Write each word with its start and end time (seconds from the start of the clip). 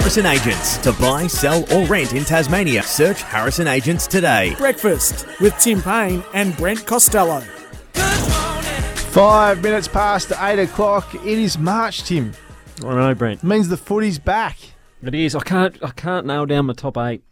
Harrison 0.00 0.24
Agents. 0.24 0.78
To 0.78 0.92
buy, 0.94 1.26
sell, 1.26 1.62
or 1.74 1.84
rent 1.84 2.14
in 2.14 2.24
Tasmania, 2.24 2.82
search 2.82 3.20
Harrison 3.20 3.68
Agents 3.68 4.06
today. 4.06 4.54
Breakfast 4.56 5.26
with 5.40 5.54
Tim 5.58 5.82
Payne 5.82 6.24
and 6.32 6.56
Brent 6.56 6.86
Costello. 6.86 7.44
Good 7.92 8.30
morning. 8.30 8.94
Five 9.12 9.62
minutes 9.62 9.88
past 9.88 10.32
eight 10.40 10.58
o'clock. 10.58 11.14
It 11.16 11.26
is 11.38 11.58
March, 11.58 12.04
Tim. 12.04 12.32
I 12.82 12.94
know, 12.94 13.14
Brent. 13.14 13.44
It 13.44 13.46
means 13.46 13.68
the 13.68 13.76
footy's 13.76 14.18
back. 14.18 14.56
It 15.02 15.14
is. 15.14 15.34
I 15.34 15.40
can't. 15.40 15.76
I 15.84 15.90
can't 15.90 16.24
nail 16.26 16.46
down 16.46 16.64
my 16.64 16.72
top 16.72 16.96
eight. 16.96 17.22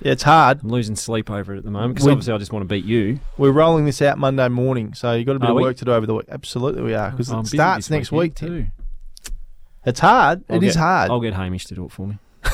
Yeah, 0.00 0.12
it's 0.12 0.22
hard. 0.22 0.62
I'm 0.62 0.68
losing 0.68 0.96
sleep 0.96 1.30
over 1.30 1.54
it 1.54 1.58
at 1.58 1.64
the 1.64 1.70
moment 1.70 1.94
because 1.94 2.08
obviously 2.08 2.34
I 2.34 2.38
just 2.38 2.52
want 2.52 2.62
to 2.62 2.68
beat 2.68 2.84
you. 2.84 3.20
We're 3.38 3.52
rolling 3.52 3.86
this 3.86 4.02
out 4.02 4.18
Monday 4.18 4.48
morning, 4.48 4.92
so 4.92 5.14
you've 5.14 5.24
got 5.26 5.36
a 5.36 5.38
bit 5.38 5.46
Are 5.48 5.52
of 5.52 5.56
we? 5.56 5.62
work 5.62 5.78
to 5.78 5.86
do 5.86 5.94
over 5.94 6.04
the 6.04 6.14
week. 6.14 6.26
Absolutely, 6.28 6.82
we 6.82 6.92
are 6.94 7.10
because 7.10 7.30
it 7.30 7.46
starts 7.46 7.88
next 7.88 8.12
weekend 8.12 8.20
week. 8.20 8.34
Tim. 8.34 8.48
too. 8.48 8.83
It's 9.86 10.00
hard. 10.00 10.44
I'll 10.48 10.56
It 10.56 10.62
is 10.64 10.74
get- 10.74 10.80
hard. 10.80 11.10
I'll 11.10 11.20
get 11.20 11.34
Hamish 11.34 11.66
to 11.66 11.74
do 11.74 11.84
it 11.86 11.92
for 11.92 12.06
me. 12.06 12.18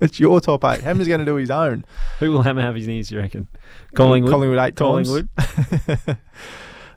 It's 0.00 0.20
your 0.20 0.38
top 0.40 0.64
eight. 0.64 0.80
Hammer's 0.82 1.08
going 1.08 1.20
to 1.20 1.24
do 1.24 1.36
his 1.36 1.50
own. 1.50 1.84
Who 2.18 2.32
will 2.32 2.42
Hammer 2.42 2.60
have 2.60 2.74
his 2.74 2.86
knees, 2.86 3.10
You 3.10 3.20
reckon? 3.20 3.46
Collingwood. 3.94 4.30
Collingwood 4.32 4.58
eight 4.58 4.76
times. 4.76 5.08
Collingwood. 5.08 6.18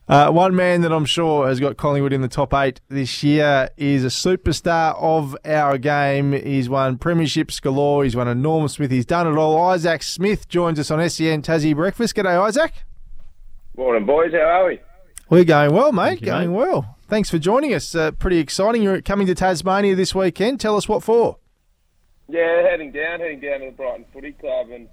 Uh, 0.10 0.32
one 0.32 0.56
man 0.56 0.82
that 0.84 0.92
I'm 0.94 1.04
sure 1.04 1.50
has 1.50 1.60
got 1.60 1.76
Collingwood 1.76 2.14
in 2.14 2.22
the 2.22 2.30
top 2.30 2.54
eight 2.54 2.80
this 2.88 3.24
year 3.24 3.68
is 3.76 4.06
a 4.06 4.08
superstar 4.08 4.96
of 4.98 5.36
our 5.44 5.78
game. 5.78 6.32
He's 6.32 6.70
won 6.70 6.98
premierships 6.98 7.62
galore. 7.62 8.06
He's 8.06 8.16
won 8.16 8.26
a 8.30 8.34
Norm 8.34 8.70
Smith. 8.70 8.90
He's 8.90 9.06
done 9.06 9.28
it 9.28 9.38
all. 9.38 9.62
Isaac 9.64 10.04
Smith 10.04 10.48
joins 10.48 10.80
us 10.80 10.92
on 10.92 11.00
SEN 11.10 11.42
Tassie 11.42 11.76
Breakfast. 11.76 12.16
G'day, 12.16 12.42
Isaac. 12.42 12.72
Morning, 13.76 14.06
boys. 14.06 14.32
How 14.32 14.40
are 14.40 14.68
we? 14.70 14.80
We're 15.30 15.44
going 15.44 15.74
well, 15.74 15.92
mate. 15.92 16.06
Thank 16.08 16.22
you, 16.22 16.26
going 16.28 16.52
mate. 16.54 16.58
well. 16.58 16.97
Thanks 17.08 17.30
for 17.30 17.38
joining 17.38 17.74
us. 17.74 17.96
Uh, 17.96 18.12
pretty 18.12 18.38
exciting. 18.38 18.84
You're 18.84 19.02
coming 19.02 19.28
to 19.28 19.36
Tasmania 19.36 19.96
this 19.96 20.14
weekend. 20.14 20.60
Tell 20.60 20.76
us 20.76 20.90
what 20.90 21.04
for. 21.04 21.38
Yeah, 22.28 22.64
heading 22.70 22.92
down, 22.92 23.22
heading 23.22 23.40
down 23.40 23.62
to 23.62 23.68
the 23.68 23.72
Brighton 23.72 24.04
Footy 24.12 24.34
Club, 24.34 24.72
and 24.72 24.90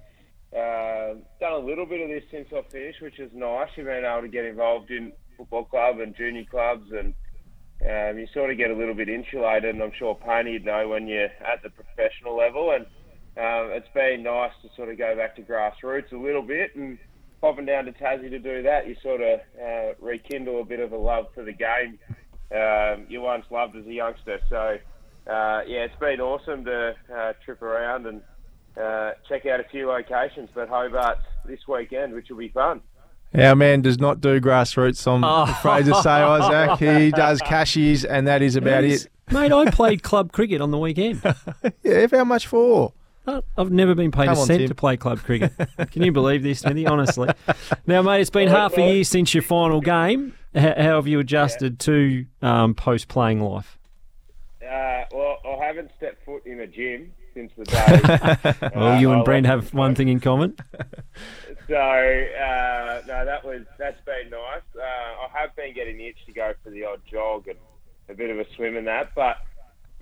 uh, 0.55 1.19
done 1.41 1.51
a 1.51 1.57
little 1.57 1.85
bit 1.85 1.99
of 1.99 2.07
this 2.07 2.23
since 2.31 2.47
I 2.55 2.61
finished, 2.71 3.01
which 3.01 3.19
is 3.19 3.29
nice. 3.33 3.67
You've 3.75 3.87
been 3.87 4.05
able 4.05 4.21
to 4.21 4.29
get 4.29 4.45
involved 4.45 4.91
in 4.91 5.11
football 5.35 5.65
club 5.65 5.99
and 5.99 6.15
junior 6.15 6.45
clubs, 6.49 6.89
and 6.89 7.13
um, 7.83 8.17
you 8.17 8.27
sort 8.33 8.49
of 8.49 8.57
get 8.57 8.71
a 8.71 8.75
little 8.75 8.95
bit 8.95 9.09
insulated. 9.09 9.75
And 9.75 9.83
I'm 9.83 9.91
sure 9.99 10.15
Payne 10.15 10.53
would 10.53 10.63
know 10.63 10.87
when 10.87 11.07
you're 11.07 11.25
at 11.25 11.63
the 11.63 11.69
professional 11.69 12.37
level, 12.37 12.71
and 12.71 12.85
um, 13.35 13.75
it's 13.75 13.91
been 13.93 14.23
nice 14.23 14.53
to 14.61 14.69
sort 14.77 14.87
of 14.87 14.97
go 14.97 15.17
back 15.17 15.35
to 15.35 15.41
grassroots 15.41 16.13
a 16.13 16.17
little 16.17 16.43
bit 16.43 16.77
and. 16.77 16.97
Popping 17.45 17.67
down 17.67 17.85
to 17.85 17.91
Tassie 17.91 18.31
to 18.31 18.39
do 18.39 18.63
that, 18.63 18.87
you 18.87 18.95
sort 19.03 19.21
of 19.21 19.39
uh, 19.63 19.93
rekindle 19.99 20.61
a 20.61 20.65
bit 20.65 20.79
of 20.79 20.93
a 20.93 20.97
love 20.97 21.27
for 21.35 21.43
the 21.43 21.51
game 21.53 21.99
um, 22.51 23.05
you 23.07 23.21
once 23.21 23.45
loved 23.51 23.75
as 23.75 23.85
a 23.85 23.93
youngster. 23.93 24.39
So, 24.49 24.79
uh, 25.31 25.61
yeah, 25.67 25.83
it's 25.85 25.95
been 25.99 26.19
awesome 26.21 26.65
to 26.65 26.95
uh, 27.15 27.33
trip 27.45 27.61
around 27.61 28.07
and 28.07 28.21
uh, 28.75 29.11
check 29.29 29.45
out 29.45 29.59
a 29.59 29.63
few 29.65 29.85
locations. 29.87 30.49
But 30.55 30.69
Hobart 30.69 31.19
this 31.45 31.59
weekend, 31.67 32.13
which 32.13 32.29
will 32.31 32.37
be 32.37 32.49
fun. 32.49 32.81
Our 33.37 33.55
man 33.55 33.83
does 33.83 33.99
not 33.99 34.21
do 34.21 34.41
grassroots, 34.41 35.05
I'm 35.05 35.23
Oh. 35.23 35.43
afraid 35.43 35.85
to 35.85 35.93
say, 36.01 36.09
Isaac. 36.09 36.79
He 36.79 37.11
does 37.15 37.41
cashies, 37.41 38.03
and 38.05 38.25
that 38.27 38.41
is 38.41 38.55
about 38.55 38.85
it. 38.85 39.07
Mate, 39.29 39.51
I 39.51 39.69
played 39.69 40.01
club 40.01 40.31
cricket 40.31 40.61
on 40.61 40.71
the 40.71 40.79
weekend. 40.79 41.21
Yeah, 41.83 42.07
how 42.11 42.23
much 42.23 42.47
for? 42.47 42.93
Uh, 43.27 43.41
I've 43.57 43.71
never 43.71 43.95
been 43.95 44.11
paid 44.11 44.25
Come 44.25 44.37
a 44.37 44.39
on, 44.41 44.45
cent 44.47 44.59
Tim. 44.59 44.67
to 44.69 44.75
play 44.75 44.97
club 44.97 45.19
cricket. 45.19 45.51
Can 45.91 46.03
you 46.03 46.11
believe 46.11 46.43
this, 46.43 46.59
Smithy? 46.59 46.85
Honestly. 46.85 47.29
Now, 47.87 48.01
mate, 48.01 48.21
it's 48.21 48.29
been 48.29 48.49
half 48.49 48.77
a 48.77 48.81
year 48.93 49.03
since 49.03 49.33
your 49.33 49.41
final 49.43 49.81
game. 49.81 50.35
H- 50.53 50.77
how 50.77 50.95
have 50.95 51.07
you 51.07 51.19
adjusted 51.19 51.79
to 51.81 52.25
um, 52.41 52.75
post 52.75 53.07
playing 53.07 53.39
life? 53.41 53.77
Uh, 54.61 55.03
well, 55.11 55.37
I 55.45 55.65
haven't 55.65 55.91
stepped 55.97 56.23
foot 56.25 56.45
in 56.45 56.59
a 56.59 56.67
gym 56.67 57.11
since 57.33 57.51
the 57.57 57.65
day. 58.61 58.69
Well, 58.75 58.99
you 59.01 59.09
uh, 59.09 59.13
I 59.13 59.15
and 59.17 59.25
Brent 59.25 59.45
have 59.47 59.73
one 59.73 59.95
thing 59.95 60.07
in 60.09 60.19
common. 60.19 60.55
So 61.67 61.75
uh, 61.75 63.01
no, 63.07 63.25
that 63.25 63.43
was 63.43 63.61
that's 63.79 63.99
been 64.05 64.29
nice. 64.29 64.61
Uh, 64.75 64.81
I 64.81 65.27
have 65.39 65.55
been 65.55 65.73
getting 65.73 65.97
the 65.97 66.07
itch 66.07 66.17
to 66.27 66.31
go 66.31 66.53
for 66.63 66.69
the 66.69 66.83
odd 66.85 67.01
jog 67.11 67.47
and 67.47 67.57
a 68.09 68.13
bit 68.13 68.29
of 68.29 68.37
a 68.39 68.45
swim 68.55 68.77
and 68.77 68.85
that, 68.87 69.09
but 69.15 69.37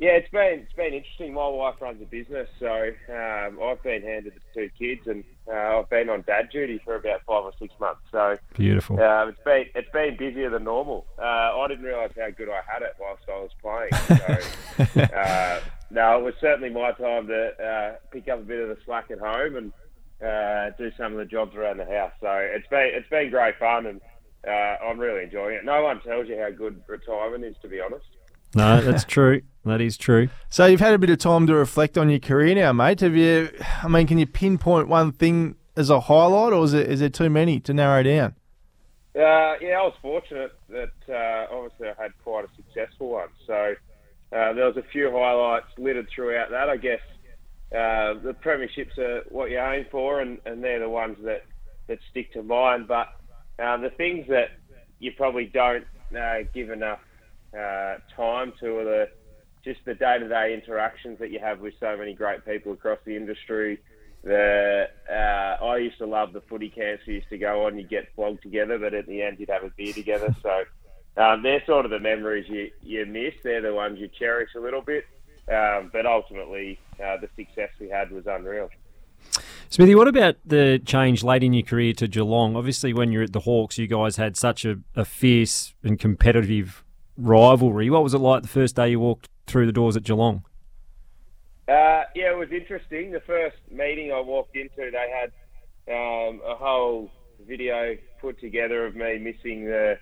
yeah, 0.03 0.17
it's 0.17 0.29
been 0.31 0.59
it's 0.59 0.73
been 0.73 0.93
interesting. 0.93 1.33
My 1.33 1.47
wife 1.47 1.75
runs 1.79 2.01
a 2.01 2.05
business, 2.05 2.49
so 2.59 2.89
um, 3.07 3.57
I've 3.63 3.81
been 3.83 4.01
handed 4.01 4.33
the 4.33 4.41
two 4.53 4.69
kids, 4.77 5.07
and 5.07 5.23
uh, 5.47 5.79
I've 5.79 5.89
been 5.89 6.09
on 6.09 6.23
dad 6.27 6.49
duty 6.51 6.81
for 6.83 6.95
about 6.95 7.21
five 7.25 7.45
or 7.45 7.53
six 7.57 7.73
months. 7.79 8.01
So 8.11 8.37
Beautiful. 8.53 9.01
um, 9.01 9.29
it's 9.29 9.43
been 9.45 9.65
it's 9.73 9.89
been 9.91 10.17
busier 10.17 10.49
than 10.49 10.65
normal. 10.65 11.05
Uh, 11.17 11.21
I 11.57 11.65
didn't 11.69 11.85
realise 11.85 12.11
how 12.19 12.29
good 12.31 12.49
I 12.49 12.59
had 12.67 12.81
it 12.81 12.97
whilst 12.99 13.23
I 13.29 13.39
was 13.39 13.51
playing. 13.61 14.99
So 14.99 15.01
uh, 15.17 15.61
no, 15.89 16.19
it 16.19 16.23
was 16.23 16.33
certainly 16.41 16.69
my 16.69 16.91
time 16.91 17.27
to 17.27 17.63
uh, 17.63 17.95
pick 18.11 18.27
up 18.27 18.39
a 18.39 18.43
bit 18.43 18.59
of 18.59 18.75
the 18.75 18.77
slack 18.83 19.09
at 19.09 19.19
home 19.19 19.55
and 19.55 19.73
uh, 20.21 20.75
do 20.77 20.91
some 20.97 21.13
of 21.13 21.17
the 21.17 21.25
jobs 21.25 21.55
around 21.55 21.77
the 21.77 21.85
house. 21.85 22.11
So 22.19 22.29
it's 22.29 22.67
been 22.67 22.91
it's 22.91 23.07
been 23.07 23.29
great 23.29 23.57
fun, 23.57 23.85
and 23.85 24.01
uh, 24.45 24.83
I'm 24.83 24.99
really 24.99 25.23
enjoying 25.23 25.55
it. 25.55 25.63
No 25.63 25.81
one 25.81 26.01
tells 26.01 26.27
you 26.27 26.37
how 26.37 26.49
good 26.49 26.81
retirement 26.87 27.45
is, 27.45 27.55
to 27.61 27.69
be 27.69 27.79
honest. 27.79 28.05
No, 28.55 28.81
that's 28.81 29.03
true. 29.03 29.41
That 29.65 29.81
is 29.81 29.97
true. 29.97 30.29
So 30.49 30.65
you've 30.65 30.81
had 30.81 30.93
a 30.93 30.97
bit 30.97 31.09
of 31.09 31.19
time 31.19 31.47
to 31.47 31.55
reflect 31.55 31.97
on 31.97 32.09
your 32.09 32.19
career 32.19 32.53
now, 32.53 32.73
mate. 32.73 32.99
Have 32.99 33.15
you? 33.15 33.49
I 33.81 33.87
mean, 33.87 34.07
can 34.07 34.17
you 34.17 34.27
pinpoint 34.27 34.87
one 34.87 35.11
thing 35.11 35.55
as 35.75 35.89
a 35.89 36.01
highlight, 36.01 36.53
or 36.53 36.63
is 36.65 36.73
it 36.73 36.89
is 36.89 36.99
there 36.99 37.09
too 37.09 37.29
many 37.29 37.59
to 37.61 37.73
narrow 37.73 38.03
down? 38.03 38.35
Uh, 39.15 39.57
yeah, 39.61 39.77
I 39.79 39.83
was 39.83 39.93
fortunate 40.01 40.51
that 40.69 40.91
uh, 41.07 41.53
obviously 41.53 41.87
I 41.87 42.01
had 42.01 42.11
quite 42.23 42.45
a 42.45 42.47
successful 42.55 43.09
one. 43.09 43.29
So 43.45 43.75
uh, 44.35 44.53
there 44.53 44.65
was 44.65 44.75
a 44.77 44.83
few 44.91 45.11
highlights 45.11 45.67
littered 45.77 46.07
throughout 46.13 46.49
that. 46.49 46.67
I 46.67 46.77
guess 46.77 47.01
uh, 47.71 48.19
the 48.21 48.35
premierships 48.43 48.97
are 48.97 49.23
what 49.29 49.51
you 49.51 49.59
aim 49.59 49.85
for, 49.91 50.19
and, 50.19 50.39
and 50.45 50.63
they're 50.63 50.79
the 50.79 50.89
ones 50.89 51.17
that, 51.23 51.43
that 51.87 51.99
stick 52.09 52.33
to 52.33 52.41
mind. 52.41 52.87
But 52.87 53.09
uh, 53.59 53.77
the 53.77 53.91
things 53.91 54.27
that 54.29 54.49
you 54.97 55.11
probably 55.15 55.45
don't 55.45 55.85
uh, 56.17 56.39
give 56.51 56.71
enough 56.71 56.99
uh, 57.57 57.95
time 58.15 58.53
to 58.59 58.83
the 58.83 59.09
just 59.63 59.79
the 59.85 59.93
day-to-day 59.93 60.53
interactions 60.53 61.19
that 61.19 61.31
you 61.31 61.39
have 61.39 61.61
with 61.61 61.73
so 61.79 61.95
many 61.95 62.13
great 62.13 62.45
people 62.45 62.73
across 62.73 62.99
the 63.05 63.15
industry. 63.15 63.79
The 64.23 64.87
uh, 65.09 65.63
I 65.63 65.77
used 65.77 65.97
to 65.99 66.05
love 66.05 66.33
the 66.33 66.41
footy 66.41 66.69
camps 66.69 67.03
we 67.07 67.15
used 67.15 67.29
to 67.29 67.37
go 67.37 67.65
on. 67.65 67.77
You 67.77 67.87
get 67.87 68.13
flogged 68.15 68.41
together, 68.41 68.77
but 68.77 68.93
at 68.93 69.07
the 69.07 69.21
end 69.21 69.39
you'd 69.39 69.49
have 69.49 69.63
a 69.63 69.71
beer 69.75 69.93
together. 69.93 70.35
So 70.41 70.63
um, 71.21 71.43
they're 71.43 71.63
sort 71.65 71.85
of 71.85 71.91
the 71.91 71.99
memories 71.99 72.47
you 72.49 72.71
you 72.81 73.05
miss. 73.05 73.33
They're 73.43 73.61
the 73.61 73.73
ones 73.73 73.99
you 73.99 74.07
cherish 74.07 74.51
a 74.55 74.59
little 74.59 74.81
bit. 74.81 75.05
Um, 75.47 75.89
but 75.91 76.05
ultimately, 76.05 76.79
uh, 77.03 77.17
the 77.17 77.29
success 77.35 77.69
we 77.79 77.89
had 77.89 78.11
was 78.11 78.25
unreal. 78.27 78.69
Smithy, 79.69 79.95
what 79.95 80.07
about 80.07 80.35
the 80.45 80.79
change 80.85 81.23
late 81.23 81.43
in 81.43 81.51
your 81.51 81.63
career 81.63 81.93
to 81.93 82.07
Geelong? 82.07 82.55
Obviously, 82.55 82.93
when 82.93 83.11
you're 83.11 83.23
at 83.23 83.33
the 83.33 83.41
Hawks, 83.41 83.77
you 83.77 83.87
guys 83.87 84.15
had 84.15 84.37
such 84.37 84.63
a, 84.63 84.79
a 84.95 85.03
fierce 85.03 85.73
and 85.83 85.99
competitive 85.99 86.82
rivalry. 87.17 87.89
What 87.89 88.03
was 88.03 88.13
it 88.13 88.19
like 88.19 88.41
the 88.41 88.47
first 88.47 88.75
day 88.75 88.89
you 88.89 88.99
walked 88.99 89.29
through 89.47 89.65
the 89.65 89.71
doors 89.71 89.95
at 89.95 90.03
Geelong? 90.03 90.43
Uh, 91.67 92.03
yeah, 92.15 92.31
it 92.31 92.37
was 92.37 92.51
interesting. 92.51 93.11
The 93.11 93.21
first 93.21 93.57
meeting 93.71 94.11
I 94.11 94.19
walked 94.19 94.55
into, 94.55 94.91
they 94.91 95.09
had 95.09 95.31
um, 95.87 96.41
a 96.45 96.55
whole 96.55 97.11
video 97.47 97.95
put 98.19 98.39
together 98.39 98.85
of 98.85 98.95
me 98.95 99.17
missing 99.17 99.65
the 99.65 99.97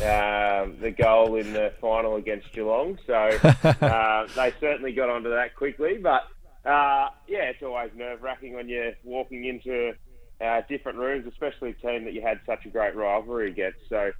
um, 0.00 0.76
the 0.80 0.90
goal 0.90 1.36
in 1.36 1.52
the 1.52 1.72
final 1.80 2.16
against 2.16 2.52
Geelong. 2.52 2.98
So 3.06 3.14
uh, 3.64 4.26
they 4.34 4.52
certainly 4.60 4.92
got 4.92 5.08
onto 5.08 5.30
that 5.30 5.56
quickly. 5.56 5.98
But 5.98 6.22
uh, 6.64 7.08
yeah, 7.26 7.44
it's 7.50 7.62
always 7.62 7.90
nerve 7.94 8.22
wracking 8.22 8.54
when 8.54 8.68
you're 8.68 8.92
walking 9.04 9.44
into 9.44 9.94
uh, 10.40 10.62
different 10.68 10.98
rooms, 10.98 11.26
especially 11.26 11.70
a 11.70 11.74
team 11.74 12.04
that 12.04 12.12
you 12.12 12.22
had 12.22 12.40
such 12.46 12.64
a 12.66 12.68
great 12.68 12.94
rivalry 12.94 13.50
against. 13.50 13.78
So 13.88 14.12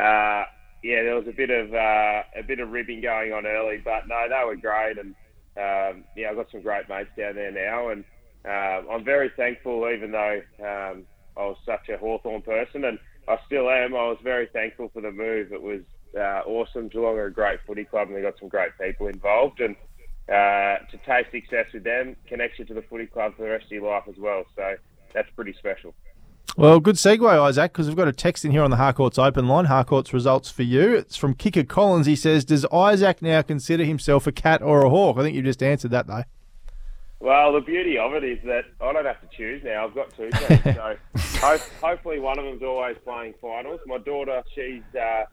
uh, 0.00 0.44
yeah, 0.82 1.02
there 1.02 1.16
was 1.16 1.26
a 1.28 1.32
bit 1.32 1.50
of 1.50 1.72
uh, 1.74 2.22
a 2.36 2.42
bit 2.46 2.60
of 2.60 2.70
ribbing 2.70 3.00
going 3.00 3.32
on 3.32 3.46
early, 3.46 3.80
but 3.84 4.06
no, 4.08 4.26
they 4.28 4.44
were 4.46 4.56
great, 4.56 4.98
and 4.98 5.14
um, 5.56 6.04
yeah, 6.16 6.30
I've 6.30 6.36
got 6.36 6.50
some 6.50 6.62
great 6.62 6.88
mates 6.88 7.10
down 7.16 7.34
there 7.34 7.50
now, 7.50 7.88
and 7.88 8.04
um, 8.44 8.90
I'm 8.90 9.04
very 9.04 9.30
thankful, 9.36 9.88
even 9.90 10.12
though 10.12 10.40
um, 10.60 11.04
I 11.36 11.46
was 11.46 11.56
such 11.66 11.88
a 11.88 11.98
Hawthorn 11.98 12.42
person, 12.42 12.84
and 12.84 12.98
I 13.26 13.38
still 13.46 13.68
am. 13.68 13.94
I 13.94 14.08
was 14.08 14.18
very 14.22 14.48
thankful 14.52 14.90
for 14.92 15.02
the 15.02 15.10
move. 15.10 15.52
It 15.52 15.62
was 15.62 15.82
uh, 16.16 16.42
awesome. 16.46 16.88
Geelong 16.88 17.16
are 17.16 17.26
a 17.26 17.32
great 17.32 17.58
footy 17.66 17.84
club, 17.84 18.08
and 18.08 18.16
they 18.16 18.22
got 18.22 18.38
some 18.38 18.48
great 18.48 18.70
people 18.80 19.08
involved, 19.08 19.60
and 19.60 19.74
uh, 20.28 20.78
to 20.90 20.98
taste 21.06 21.30
success 21.32 21.66
with 21.72 21.84
them 21.84 22.14
connects 22.28 22.58
you 22.58 22.64
to 22.66 22.74
the 22.74 22.82
footy 22.82 23.06
club 23.06 23.34
for 23.36 23.42
the 23.42 23.50
rest 23.50 23.64
of 23.64 23.72
your 23.72 23.90
life 23.90 24.04
as 24.08 24.16
well. 24.18 24.44
So 24.54 24.76
that's 25.12 25.28
pretty 25.34 25.54
special. 25.58 25.94
Well, 26.56 26.80
good 26.80 26.96
segue, 26.96 27.24
Isaac, 27.28 27.72
because 27.72 27.86
we've 27.86 27.96
got 27.96 28.08
a 28.08 28.12
text 28.12 28.44
in 28.44 28.50
here 28.50 28.64
on 28.64 28.70
the 28.70 28.76
Harcourts 28.78 29.16
open 29.16 29.46
line. 29.46 29.66
Harcourts 29.66 30.12
results 30.12 30.50
for 30.50 30.64
you. 30.64 30.94
It's 30.94 31.16
from 31.16 31.34
Kicker 31.34 31.62
Collins. 31.62 32.06
He 32.06 32.16
says, 32.16 32.44
Does 32.44 32.64
Isaac 32.72 33.22
now 33.22 33.42
consider 33.42 33.84
himself 33.84 34.26
a 34.26 34.32
cat 34.32 34.60
or 34.60 34.84
a 34.84 34.90
hawk? 34.90 35.18
I 35.18 35.22
think 35.22 35.36
you 35.36 35.42
just 35.42 35.62
answered 35.62 35.92
that, 35.92 36.08
though. 36.08 36.24
Well, 37.20 37.52
the 37.52 37.60
beauty 37.60 37.98
of 37.98 38.12
it 38.14 38.24
is 38.24 38.38
that 38.44 38.64
I 38.80 38.92
don't 38.92 39.04
have 39.04 39.20
to 39.20 39.36
choose 39.36 39.62
now. 39.64 39.84
I've 39.84 39.94
got 39.94 40.14
two 40.16 40.30
teams, 40.30 40.62
so 40.64 40.96
ho- 41.40 41.58
hopefully 41.80 42.20
one 42.20 42.38
of 42.38 42.44
them's 42.44 42.62
always 42.62 42.96
playing 43.04 43.34
finals. 43.40 43.80
My 43.86 43.98
daughter, 43.98 44.42
she's 44.54 44.82
uh, 45.00 45.24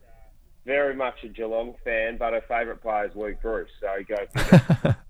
very 0.65 0.95
much 0.95 1.23
a 1.23 1.27
Geelong 1.27 1.75
fan, 1.83 2.17
but 2.17 2.33
her 2.33 2.41
favourite 2.47 2.81
player 2.81 3.06
is 3.06 3.15
Luke 3.15 3.39
Breust, 3.41 3.71
so 3.79 4.03
go 4.07 4.94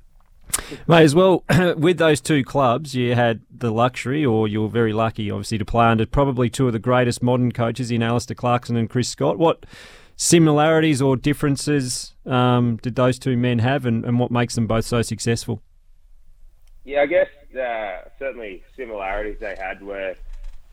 Mate, 0.88 1.04
as 1.04 1.16
well, 1.16 1.44
with 1.78 1.98
those 1.98 2.22
two 2.22 2.44
clubs, 2.44 2.96
you 2.96 3.16
had 3.16 3.42
the 3.50 3.72
luxury, 3.72 4.26
or 4.26 4.48
you 4.48 4.62
were 4.62 4.70
very 4.70 4.94
lucky, 4.94 5.30
obviously, 5.32 5.58
to 5.58 5.66
play 5.66 5.86
under 5.86 6.06
probably 6.06 6.50
two 6.50 6.68
of 6.68 6.74
the 6.74 6.80
greatest 6.80 7.22
modern 7.22 7.52
coaches 7.52 7.92
in 7.92 8.02
Alastair 8.04 8.36
Clarkson 8.36 8.76
and 8.76 8.90
Chris 8.90 9.10
Scott. 9.10 9.38
What 9.38 9.66
similarities 10.16 11.02
or 11.02 11.16
differences 11.16 12.14
um, 12.26 12.78
did 12.78 12.96
those 12.96 13.20
two 13.20 13.38
men 13.38 13.60
have, 13.60 13.86
and, 13.86 14.06
and 14.06 14.20
what 14.20 14.32
makes 14.32 14.56
them 14.56 14.68
both 14.68 14.86
so 14.86 15.02
successful? 15.02 15.62
Yeah, 16.84 17.02
I 17.02 17.06
guess 17.08 17.30
uh, 17.60 18.10
certainly 18.20 18.64
similarities 18.78 19.38
they 19.40 19.56
had 19.58 19.82
were 19.82 20.16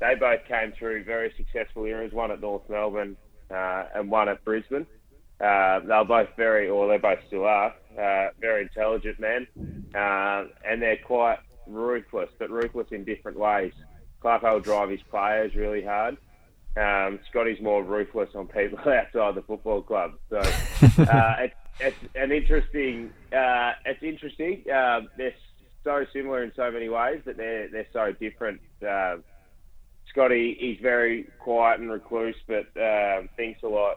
they 0.02 0.14
both 0.16 0.44
came 0.46 0.72
through 0.72 1.04
very 1.04 1.32
successful 1.36 1.84
eras, 1.84 2.12
one 2.12 2.32
at 2.32 2.40
North 2.40 2.68
Melbourne 2.68 3.16
uh, 3.50 3.84
and 3.94 4.10
one 4.10 4.28
at 4.28 4.44
Brisbane. 4.44 4.86
Uh, 5.40 5.78
they 5.80 5.94
were 5.94 6.04
both 6.04 6.28
very, 6.36 6.68
or 6.68 6.88
they 6.88 6.98
both 6.98 7.20
still 7.28 7.44
are, 7.44 7.72
uh, 7.98 8.28
very 8.40 8.62
intelligent 8.62 9.18
men, 9.20 9.46
uh, 9.94 10.44
and 10.64 10.80
they're 10.80 10.98
quite 11.04 11.38
ruthless, 11.66 12.30
but 12.38 12.50
ruthless 12.50 12.88
in 12.90 13.04
different 13.04 13.38
ways. 13.38 13.72
Clarko 14.22 14.54
will 14.54 14.60
drive 14.60 14.90
his 14.90 15.02
players 15.10 15.54
really 15.54 15.82
hard. 15.82 16.16
Um, 16.76 17.18
Scotty's 17.28 17.60
more 17.60 17.82
ruthless 17.82 18.30
on 18.34 18.48
people 18.48 18.78
outside 18.86 19.34
the 19.34 19.42
football 19.42 19.82
club. 19.82 20.12
So 20.30 20.38
uh, 20.38 21.36
it's, 21.40 21.54
it's 21.80 21.96
an 22.14 22.32
interesting. 22.32 23.12
Uh, 23.32 23.72
it's 23.84 24.02
interesting. 24.02 24.64
Uh, 24.72 25.02
they're 25.16 25.34
so 25.84 26.06
similar 26.12 26.42
in 26.42 26.52
so 26.54 26.70
many 26.70 26.88
ways, 26.88 27.20
but 27.24 27.36
they're 27.36 27.68
they're 27.68 27.86
so 27.92 28.12
different. 28.12 28.60
Uh, 28.86 29.16
Scotty, 30.08 30.56
he's 30.58 30.78
very 30.80 31.26
quiet 31.38 31.80
and 31.80 31.90
recluse, 31.90 32.36
but 32.46 32.66
um, 32.80 33.28
thinks 33.36 33.62
a 33.62 33.68
lot. 33.68 33.96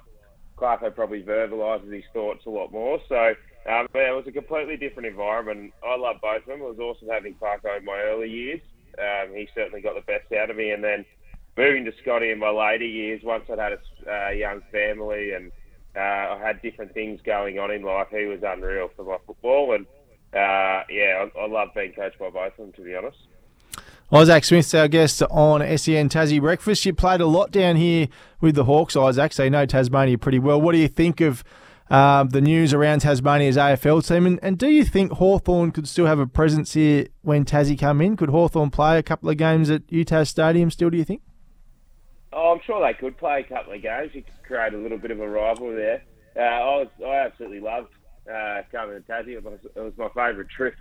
Clarko 0.57 0.93
probably 0.95 1.21
verbalises 1.21 1.91
his 1.91 2.03
thoughts 2.13 2.45
a 2.45 2.49
lot 2.49 2.71
more. 2.71 2.99
So 3.09 3.33
um, 3.67 3.87
yeah, 3.95 4.11
it 4.11 4.15
was 4.15 4.27
a 4.27 4.31
completely 4.31 4.77
different 4.77 5.07
environment. 5.07 5.73
I 5.85 5.97
love 5.97 6.17
both 6.21 6.41
of 6.41 6.45
them. 6.45 6.61
It 6.61 6.77
was 6.77 6.79
awesome 6.79 7.09
having 7.09 7.35
Clarko 7.35 7.77
in 7.77 7.85
my 7.85 7.99
early 7.99 8.29
years. 8.29 8.61
Um, 8.97 9.33
he 9.33 9.47
certainly 9.53 9.81
got 9.81 9.95
the 9.95 10.01
best 10.01 10.31
out 10.33 10.49
of 10.49 10.55
me, 10.57 10.71
and 10.71 10.83
then 10.83 11.05
moving 11.57 11.85
to 11.85 11.93
Scotty 12.01 12.31
in 12.31 12.39
my 12.39 12.49
later 12.49 12.85
years, 12.85 13.21
once 13.23 13.45
I'd 13.49 13.59
had 13.59 13.73
a 13.73 14.27
uh, 14.27 14.29
young 14.31 14.61
family 14.71 15.31
and 15.31 15.51
uh, 15.95 15.99
I 15.99 16.41
had 16.43 16.61
different 16.61 16.93
things 16.93 17.21
going 17.25 17.57
on 17.57 17.71
in 17.71 17.81
life, 17.81 18.07
he 18.11 18.25
was 18.25 18.41
unreal 18.45 18.89
for 18.95 19.05
my 19.05 19.17
football. 19.25 19.73
And 19.73 19.85
uh, 20.33 20.83
yeah, 20.89 21.25
I, 21.35 21.39
I 21.39 21.47
love 21.47 21.69
being 21.73 21.93
coached 21.93 22.19
by 22.19 22.29
both 22.29 22.51
of 22.51 22.57
them, 22.57 22.73
to 22.73 22.81
be 22.81 22.95
honest. 22.95 23.17
Isaac 24.11 24.43
Smith's 24.43 24.73
our 24.75 24.87
guest 24.87 25.23
on 25.23 25.61
SEN 25.77 26.09
Tassie 26.09 26.39
Breakfast. 26.39 26.85
You 26.85 26.93
played 26.93 27.21
a 27.21 27.25
lot 27.25 27.51
down 27.51 27.75
here 27.75 28.07
with 28.39 28.55
the 28.55 28.65
Hawks, 28.65 28.95
Isaac, 28.95 29.33
so 29.33 29.43
you 29.43 29.49
know 29.49 29.65
Tasmania 29.65 30.17
pretty 30.17 30.37
well. 30.37 30.61
What 30.61 30.73
do 30.73 30.77
you 30.77 30.87
think 30.87 31.21
of 31.21 31.43
um, 31.89 32.29
the 32.29 32.41
news 32.41 32.73
around 32.73 32.99
Tasmania's 32.99 33.57
AFL 33.57 34.07
team? 34.07 34.25
And, 34.25 34.39
and 34.41 34.57
do 34.57 34.67
you 34.67 34.83
think 34.83 35.13
Hawthorn 35.13 35.71
could 35.71 35.87
still 35.87 36.05
have 36.05 36.19
a 36.19 36.27
presence 36.27 36.73
here 36.73 37.07
when 37.21 37.45
Tassie 37.45 37.79
come 37.79 38.01
in? 38.01 38.17
Could 38.17 38.29
Hawthorn 38.29 38.71
play 38.71 38.97
a 38.97 39.03
couple 39.03 39.29
of 39.29 39.37
games 39.37 39.69
at 39.69 39.87
UTAS 39.87 40.27
Stadium 40.27 40.71
still, 40.71 40.89
do 40.89 40.97
you 40.97 41.05
think? 41.05 41.21
Oh, 42.33 42.53
I'm 42.53 42.61
sure 42.65 42.85
they 42.85 42.97
could 42.97 43.17
play 43.17 43.39
a 43.39 43.43
couple 43.43 43.73
of 43.73 43.81
games. 43.81 44.11
You 44.13 44.23
could 44.23 44.43
create 44.43 44.73
a 44.73 44.77
little 44.77 44.97
bit 44.97 45.11
of 45.11 45.19
a 45.19 45.29
rivalry 45.29 45.75
there. 45.75 46.03
Uh, 46.35 46.41
I 46.41 46.77
was, 46.77 46.87
I 47.05 47.15
absolutely 47.25 47.61
loved 47.61 47.93
uh, 48.29 48.61
coming 48.71 49.01
to 49.01 49.09
Tassie. 49.09 49.35
It 49.35 49.43
was, 49.43 49.59
it 49.63 49.79
was 49.79 49.93
my 49.97 50.09
favourite 50.09 50.49
trip 50.49 50.75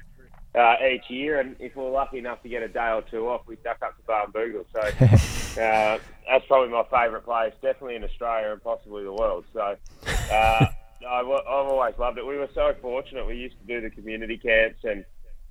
uh, 0.54 0.76
each 0.92 1.08
year, 1.08 1.40
and 1.40 1.56
if 1.58 1.74
we're 1.74 1.90
lucky 1.90 2.18
enough 2.18 2.42
to 2.42 2.48
get 2.48 2.62
a 2.62 2.68
day 2.68 2.90
or 2.90 3.02
two 3.02 3.28
off, 3.28 3.42
we 3.46 3.56
duck 3.56 3.78
up 3.82 3.96
to 3.96 4.02
Barnbougle. 4.02 4.64
So 4.72 4.80
uh, 5.60 5.98
that's 6.28 6.46
probably 6.46 6.68
my 6.68 6.84
favourite 6.90 7.24
place, 7.24 7.52
definitely 7.60 7.96
in 7.96 8.04
Australia 8.04 8.52
and 8.52 8.62
possibly 8.62 9.04
the 9.04 9.12
world. 9.12 9.44
So 9.52 9.76
uh, 10.32 10.66
I've, 11.00 11.26
I've 11.26 11.46
always 11.46 11.94
loved 11.98 12.18
it. 12.18 12.26
We 12.26 12.36
were 12.36 12.48
so 12.54 12.74
fortunate. 12.80 13.26
We 13.26 13.36
used 13.36 13.56
to 13.60 13.66
do 13.66 13.80
the 13.80 13.94
community 13.94 14.38
camps, 14.38 14.80
and 14.84 15.04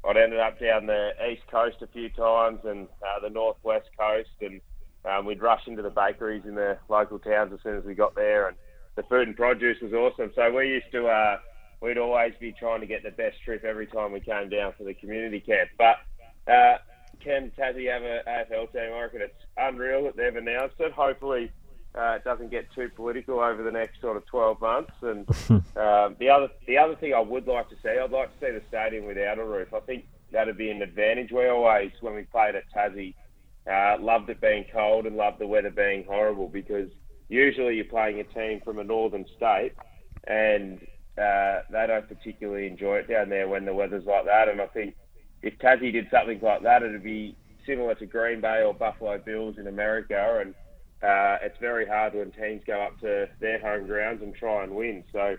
I'd 0.05 0.17
ended 0.17 0.39
up 0.39 0.59
down 0.59 0.85
the 0.85 1.11
east 1.29 1.43
coast 1.49 1.77
a 1.81 1.87
few 1.87 2.09
times 2.09 2.59
and 2.63 2.87
uh, 3.01 3.19
the 3.21 3.29
northwest 3.29 3.89
coast, 3.97 4.29
and 4.41 4.61
um, 5.05 5.25
we'd 5.25 5.41
rush 5.41 5.61
into 5.67 5.81
the 5.81 5.89
bakeries 5.89 6.43
in 6.45 6.55
the 6.55 6.77
local 6.89 7.19
towns 7.19 7.51
as 7.53 7.59
soon 7.63 7.77
as 7.77 7.83
we 7.83 7.93
got 7.93 8.15
there, 8.15 8.47
and 8.47 8.57
the 8.95 9.03
food 9.03 9.27
and 9.27 9.35
produce 9.35 9.81
was 9.81 9.93
awesome. 9.93 10.31
So 10.35 10.51
we 10.51 10.67
used 10.67 10.91
to. 10.91 11.07
Uh, 11.07 11.37
we'd 11.81 11.97
always 11.97 12.33
be 12.39 12.53
trying 12.53 12.79
to 12.79 12.87
get 12.87 13.03
the 13.03 13.11
best 13.11 13.35
trip 13.43 13.63
every 13.65 13.87
time 13.87 14.11
we 14.11 14.21
came 14.21 14.49
down 14.49 14.73
for 14.77 14.85
the 14.85 14.93
community 14.93 15.41
camp. 15.41 15.69
But 15.77 15.97
uh, 16.51 16.77
can 17.21 17.51
Tassie 17.57 17.91
have 17.91 18.03
an 18.03 18.21
AFL 18.27 18.71
team? 18.71 18.93
I 18.93 19.01
reckon 19.01 19.21
it's 19.21 19.45
unreal 19.57 20.03
that 20.05 20.15
they've 20.15 20.35
announced 20.35 20.75
it. 20.79 20.93
Hopefully, 20.93 21.51
uh, 21.95 22.13
it 22.15 22.23
doesn't 22.23 22.49
get 22.49 22.71
too 22.73 22.89
political 22.95 23.39
over 23.39 23.61
the 23.63 23.71
next 23.71 24.01
sort 24.01 24.17
of 24.17 24.25
12 24.25 24.61
months. 24.61 24.93
And 25.01 25.27
um, 25.77 26.15
the 26.19 26.29
other 26.29 26.49
the 26.67 26.77
other 26.77 26.95
thing 26.95 27.13
I 27.13 27.19
would 27.19 27.47
like 27.47 27.69
to 27.69 27.75
see, 27.83 27.89
I'd 27.89 28.11
like 28.11 28.39
to 28.39 28.45
see 28.45 28.51
the 28.51 28.63
stadium 28.67 29.05
without 29.05 29.39
a 29.39 29.43
roof. 29.43 29.73
I 29.73 29.79
think 29.81 30.05
that'd 30.31 30.57
be 30.57 30.69
an 30.69 30.81
advantage. 30.81 31.31
We 31.31 31.47
always, 31.47 31.91
when 32.01 32.15
we 32.15 32.23
played 32.23 32.55
at 32.55 32.63
Tassie, 32.75 33.13
uh, 33.71 33.97
loved 34.01 34.29
it 34.29 34.41
being 34.41 34.65
cold 34.73 35.05
and 35.05 35.15
loved 35.15 35.39
the 35.39 35.47
weather 35.47 35.69
being 35.69 36.03
horrible 36.03 36.49
because 36.49 36.89
usually 37.29 37.75
you're 37.75 37.85
playing 37.85 38.19
a 38.19 38.23
team 38.23 38.59
from 38.65 38.79
a 38.79 38.83
northern 38.83 39.25
state 39.37 39.73
and 40.25 40.79
uh, 41.17 41.61
they 41.69 41.85
don't 41.87 42.07
particularly 42.07 42.67
enjoy 42.67 42.97
it 42.97 43.07
down 43.07 43.29
there 43.29 43.47
when 43.47 43.65
the 43.65 43.73
weather's 43.73 44.05
like 44.05 44.25
that. 44.25 44.49
And 44.49 44.59
I 44.59 44.67
think 44.67 44.95
if 45.41 45.57
Tassie 45.59 45.93
did 45.93 46.07
something 46.11 46.39
like 46.41 46.63
that, 46.63 46.83
it'd 46.83 47.03
be 47.03 47.35
similar 47.65 47.95
to 47.95 48.05
Green 48.05 48.41
Bay 48.41 48.63
or 48.63 48.73
Buffalo 48.73 49.17
Bills 49.19 49.57
in 49.57 49.67
America. 49.67 50.41
And 50.41 50.55
uh, 51.03 51.37
it's 51.41 51.57
very 51.59 51.85
hard 51.85 52.13
when 52.13 52.31
teams 52.31 52.61
go 52.65 52.81
up 52.81 52.99
to 53.01 53.27
their 53.39 53.59
home 53.59 53.87
grounds 53.87 54.21
and 54.21 54.33
try 54.33 54.63
and 54.63 54.73
win. 54.73 55.03
So 55.11 55.35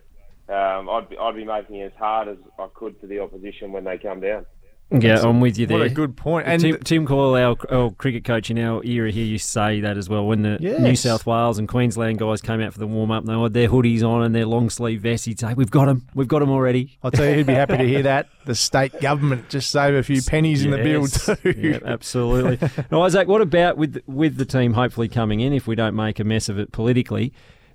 um, 0.48 0.90
I'd, 0.90 1.08
be, 1.08 1.16
I'd 1.16 1.34
be 1.34 1.44
making 1.44 1.76
it 1.76 1.86
as 1.86 1.98
hard 1.98 2.28
as 2.28 2.36
I 2.58 2.68
could 2.74 2.96
for 3.00 3.06
the 3.06 3.20
opposition 3.20 3.72
when 3.72 3.84
they 3.84 3.96
come 3.96 4.20
down. 4.20 4.44
Yeah, 4.90 5.22
I'm 5.22 5.40
with 5.40 5.58
you 5.58 5.66
there. 5.66 5.78
What 5.78 5.86
a 5.86 5.90
good 5.90 6.16
point. 6.16 6.46
And 6.46 6.60
Tim, 6.60 6.78
Tim 6.80 7.06
Coyle, 7.06 7.34
our, 7.34 7.56
our 7.74 7.90
cricket 7.92 8.24
coach 8.24 8.50
in 8.50 8.58
our 8.58 8.84
era 8.84 9.10
here, 9.10 9.24
used 9.24 9.46
to 9.46 9.50
say 9.50 9.80
that 9.80 9.96
as 9.96 10.08
well. 10.08 10.26
When 10.26 10.42
the 10.42 10.58
Yes. 10.60 10.78
New 10.80 10.94
South 10.94 11.26
Wales 11.26 11.58
and 11.58 11.66
Queensland 11.66 12.18
guys 12.18 12.40
came 12.40 12.60
out 12.60 12.72
for 12.72 12.78
the 12.78 12.86
warm 12.86 13.10
up, 13.10 13.24
they 13.24 13.32
had 13.32 13.54
their 13.54 13.68
hoodies 13.68 14.02
on 14.02 14.22
and 14.22 14.34
their 14.34 14.46
long 14.46 14.70
sleeve 14.70 15.00
vests. 15.00 15.24
He'd 15.26 15.40
say, 15.40 15.54
"We've 15.54 15.70
got 15.70 15.86
them. 15.86 16.06
We've 16.14 16.28
got 16.28 16.40
them 16.40 16.50
already." 16.50 16.96
I'll 17.02 17.10
tell 17.10 17.28
you, 17.28 17.36
he'd 17.36 17.46
be 17.46 17.54
happy 17.54 17.78
to 17.78 17.84
hear 17.88 18.02
that. 18.02 18.28
The 18.44 18.54
state 18.54 19.00
government 19.00 19.48
just 19.48 19.70
save 19.70 19.94
a 19.94 20.02
few 20.02 20.20
pennies 20.20 20.66
in 20.66 20.70
the 20.70 20.76
bill 20.76 21.06
too. 21.06 21.54
Yeah, 21.58 21.78
absolutely. 21.82 22.58
now, 22.90 23.00
Isaac, 23.00 23.26
what 23.26 23.40
about 23.40 23.78
with 23.78 24.02
with 24.06 24.36
the 24.36 24.44
team 24.44 24.74
hopefully 24.74 25.08
coming 25.08 25.40
in? 25.40 25.54
If 25.54 25.66
we 25.66 25.74
don't 25.74 25.96
make 25.96 26.20
a 26.20 26.24
mess 26.24 26.50
of 26.50 26.58
it 26.58 26.70
politically, 26.70 27.32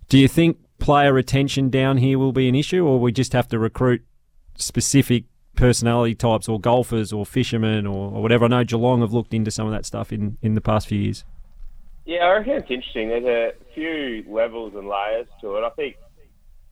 do 0.10 0.20
you 0.20 0.28
think 0.28 0.60
player 0.78 1.12
retention 1.12 1.72
down 1.72 1.98
here 1.98 2.20
will 2.20 2.34
be 2.34 2.48
an 2.48 2.54
issue, 2.54 2.86
or 2.86 3.00
we 3.00 3.12
just 3.12 3.34
have 3.34 3.48
to 3.48 3.58
recruit 3.58 4.04
specific 4.58 5.24
personality 5.60 6.16
types, 6.16 6.48
or 6.48 6.60
golfers, 6.60 7.12
or 7.12 7.26
fishermen, 7.26 7.86
or, 7.86 8.12
or 8.14 8.22
whatever? 8.22 8.46
I 8.46 8.48
know 8.48 8.64
Geelong 8.64 9.02
have 9.02 9.14
looked 9.14 9.34
into 9.34 9.52
some 9.52 9.68
of 9.68 9.74
that 9.74 9.86
stuff 9.86 10.12
in 10.12 10.38
in 10.42 10.56
the 10.56 10.62
past 10.62 10.88
few 10.88 11.00
years. 11.00 11.26
Yeah, 12.06 12.26
I 12.26 12.38
reckon 12.38 12.54
it's 12.54 12.72
interesting. 12.72 13.10
There's 13.10 13.26
a 13.26 13.74
few 13.76 14.26
levels 14.28 14.74
and 14.76 14.88
layers 14.88 15.28
to 15.42 15.58
it. 15.58 15.64
I 15.64 15.70
think 15.72 15.98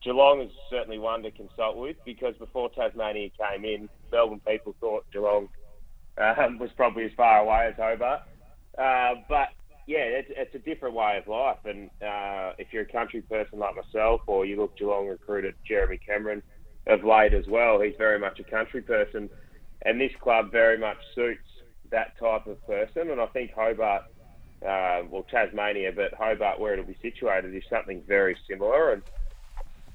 Geelong 0.03 0.41
is 0.41 0.51
certainly 0.69 0.97
one 0.97 1.21
to 1.23 1.31
consult 1.31 1.77
with 1.77 1.97
because 2.05 2.35
before 2.37 2.69
Tasmania 2.71 3.29
came 3.37 3.65
in, 3.65 3.89
Melbourne 4.11 4.41
people 4.47 4.75
thought 4.79 5.05
Geelong 5.11 5.49
um, 6.17 6.57
was 6.57 6.71
probably 6.75 7.05
as 7.05 7.11
far 7.15 7.39
away 7.39 7.67
as 7.67 7.75
Hobart. 7.75 8.21
Uh, 8.77 9.15
but 9.29 9.49
yeah, 9.85 9.99
it's, 9.99 10.29
it's 10.31 10.55
a 10.55 10.59
different 10.59 10.95
way 10.95 11.17
of 11.17 11.27
life. 11.27 11.57
And 11.65 11.89
uh, 12.01 12.53
if 12.57 12.67
you're 12.71 12.83
a 12.83 12.91
country 12.91 13.21
person 13.21 13.59
like 13.59 13.75
myself, 13.75 14.21
or 14.27 14.45
you 14.45 14.57
look 14.57 14.77
Geelong 14.77 15.07
recruited 15.07 15.55
Jeremy 15.67 15.99
Cameron 16.03 16.41
of 16.87 17.03
late 17.03 17.33
as 17.33 17.45
well, 17.47 17.79
he's 17.81 17.95
very 17.97 18.19
much 18.19 18.39
a 18.39 18.43
country 18.43 18.81
person. 18.81 19.29
And 19.85 19.99
this 19.99 20.11
club 20.21 20.51
very 20.51 20.77
much 20.77 20.97
suits 21.13 21.39
that 21.91 22.17
type 22.19 22.47
of 22.47 22.65
person. 22.65 23.11
And 23.11 23.21
I 23.21 23.27
think 23.27 23.51
Hobart, 23.53 24.03
uh, 24.63 25.01
well, 25.09 25.25
Tasmania, 25.29 25.91
but 25.95 26.13
Hobart, 26.17 26.59
where 26.59 26.73
it'll 26.73 26.85
be 26.85 26.97
situated, 27.01 27.55
is 27.55 27.63
something 27.69 28.01
very 28.07 28.35
similar. 28.49 28.93
And 28.93 29.03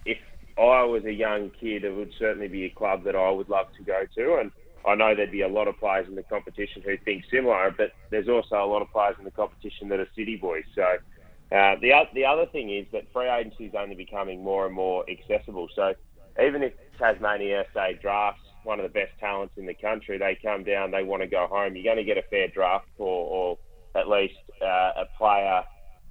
if 0.04 0.18
I 0.58 0.84
was 0.84 1.04
a 1.04 1.12
young 1.12 1.50
kid, 1.58 1.84
it 1.84 1.94
would 1.94 2.12
certainly 2.18 2.48
be 2.48 2.64
a 2.66 2.70
club 2.70 3.04
that 3.04 3.16
I 3.16 3.30
would 3.30 3.48
love 3.48 3.66
to 3.76 3.84
go 3.84 4.02
to. 4.16 4.36
And 4.40 4.50
I 4.86 4.94
know 4.94 5.14
there'd 5.14 5.30
be 5.30 5.42
a 5.42 5.48
lot 5.48 5.68
of 5.68 5.78
players 5.78 6.08
in 6.08 6.14
the 6.14 6.22
competition 6.22 6.82
who 6.84 6.96
think 7.04 7.24
similar, 7.30 7.74
but 7.76 7.92
there's 8.10 8.28
also 8.28 8.56
a 8.56 8.66
lot 8.66 8.82
of 8.82 8.90
players 8.92 9.16
in 9.18 9.24
the 9.24 9.30
competition 9.30 9.88
that 9.88 10.00
are 10.00 10.08
city 10.16 10.36
boys. 10.36 10.64
So 10.74 10.82
uh, 10.82 11.76
the 11.80 11.92
the 12.14 12.24
other 12.24 12.46
thing 12.46 12.70
is 12.70 12.86
that 12.92 13.12
free 13.12 13.28
agency 13.28 13.66
is 13.66 13.74
only 13.78 13.94
becoming 13.94 14.42
more 14.42 14.66
and 14.66 14.74
more 14.74 15.04
accessible. 15.08 15.68
So 15.74 15.94
even 16.40 16.62
if 16.62 16.72
Tasmania 16.98 17.64
say 17.74 17.98
drafts 18.00 18.42
one 18.64 18.78
of 18.78 18.84
the 18.84 18.92
best 18.92 19.12
talents 19.18 19.54
in 19.56 19.66
the 19.66 19.74
country, 19.74 20.18
they 20.18 20.38
come 20.40 20.64
down, 20.64 20.90
they 20.90 21.02
want 21.02 21.22
to 21.22 21.28
go 21.28 21.46
home. 21.46 21.74
You're 21.74 21.84
going 21.84 21.96
to 21.96 22.04
get 22.04 22.16
a 22.16 22.28
fair 22.30 22.48
draft 22.48 22.86
or, 22.98 23.58
or 23.96 24.00
at 24.00 24.08
least 24.08 24.34
uh, 24.62 25.02
a 25.02 25.04
player 25.18 25.64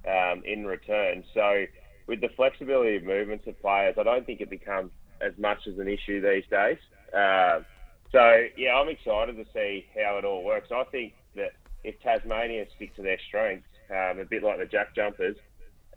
um, 0.06 0.42
in 0.44 0.66
return. 0.66 1.24
So 1.34 1.64
with 2.06 2.20
the 2.20 2.28
flexibility 2.36 2.96
of 2.96 3.04
movements 3.04 3.46
of 3.46 3.60
players, 3.60 3.94
I 3.98 4.02
don't 4.02 4.26
think 4.26 4.40
it 4.40 4.50
becomes 4.50 4.90
as 5.20 5.32
much 5.38 5.66
as 5.66 5.78
an 5.78 5.88
issue 5.88 6.20
these 6.20 6.44
days. 6.50 6.78
Uh, 7.16 7.60
so 8.10 8.44
yeah, 8.56 8.74
I'm 8.74 8.88
excited 8.88 9.36
to 9.36 9.44
see 9.54 9.86
how 9.94 10.18
it 10.18 10.24
all 10.24 10.44
works. 10.44 10.68
I 10.70 10.84
think 10.90 11.14
that 11.36 11.52
if 11.84 12.00
Tasmania 12.00 12.66
stick 12.76 12.94
to 12.96 13.02
their 13.02 13.18
strengths, 13.28 13.66
um, 13.90 14.18
a 14.18 14.24
bit 14.24 14.42
like 14.42 14.58
the 14.58 14.66
Jack 14.66 14.94
Jumpers, 14.94 15.36